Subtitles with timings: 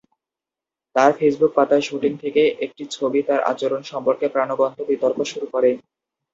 [0.95, 5.69] তার ফেসবুক পাতায় শুটিং থেকে একটি ছবি তার আচরণ সম্পর্কে প্রাণবন্ত বিতর্ক শুরু করে।